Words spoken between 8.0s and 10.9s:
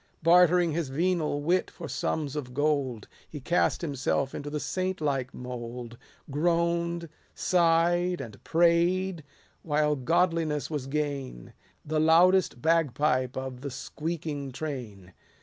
and pray'd, while godliness was